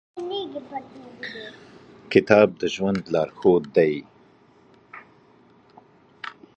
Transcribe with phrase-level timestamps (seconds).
[2.11, 3.93] کتاب د ژوند لارښود دی.